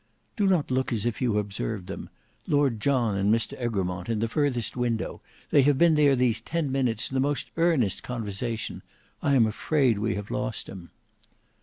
[0.35, 2.09] "Do not look as if you observed them:
[2.47, 6.71] Lord John and Mr Egremont, in the furthest window, they have been there these ten
[6.71, 8.81] minutes in the most earnest conversation.
[9.21, 10.89] I am afraid we have lost him."